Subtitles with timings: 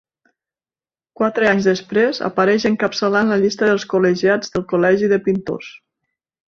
[1.19, 5.75] Quatre anys després, apareix encapçalant la llista dels col·legiats del Col·legi de Pintors.